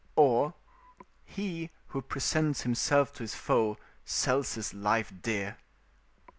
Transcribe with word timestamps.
or: 0.15 0.55
"He 1.25 1.69
who 1.89 2.01
presents 2.01 2.61
himself 2.61 3.13
to 3.13 3.19
his 3.21 3.35
foe, 3.35 3.77
sells 4.03 4.55
his 4.55 4.73
life 4.73 5.13
dear." 5.21 5.57